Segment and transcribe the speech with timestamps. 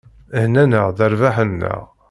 [0.39, 1.81] Hennan-aɣ-d rrbeḥ-nneɣ.